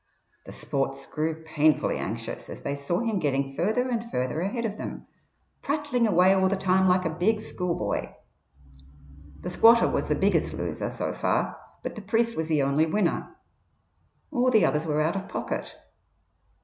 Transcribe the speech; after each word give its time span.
The 0.47 0.51
sports 0.51 1.05
grew 1.05 1.43
painfully 1.43 1.99
anxious 1.99 2.49
as 2.49 2.63
they 2.63 2.73
saw 2.73 3.01
him 3.01 3.19
getting 3.19 3.55
further 3.55 3.87
and 3.87 4.09
further 4.09 4.41
ahead 4.41 4.65
of 4.65 4.79
them, 4.79 5.05
prattling 5.61 6.07
away 6.07 6.33
all 6.33 6.47
the 6.49 6.55
time 6.55 6.87
like 6.87 7.05
a 7.05 7.11
big 7.11 7.39
schoolboy. 7.39 8.11
The 9.41 9.51
squatter 9.51 9.87
was 9.87 10.07
the 10.07 10.15
biggest 10.15 10.53
loser 10.55 10.89
so 10.89 11.13
far, 11.13 11.55
but 11.83 11.93
the 11.93 12.01
priest 12.01 12.35
was 12.35 12.47
the 12.47 12.63
only 12.63 12.87
winner. 12.87 13.35
All 14.31 14.49
the 14.49 14.65
others 14.65 14.87
were 14.87 15.03
out 15.03 15.15
of 15.15 15.29
pocket. 15.29 15.75